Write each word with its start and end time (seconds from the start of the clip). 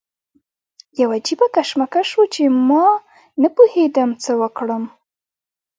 یو 0.99 1.09
عجیبه 1.17 1.47
کشمکش 1.55 2.09
و 2.17 2.21
چې 2.33 2.43
ما 2.67 2.85
نه 3.41 3.49
پوهېدم 3.55 4.09
څه 4.23 4.31
وکړم. 4.41 4.83